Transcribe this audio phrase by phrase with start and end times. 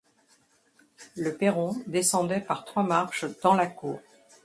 [1.15, 4.01] Le perron descendait par trois marches dans la cour.